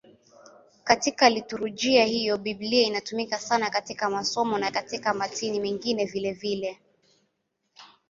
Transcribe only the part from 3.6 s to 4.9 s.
katika masomo na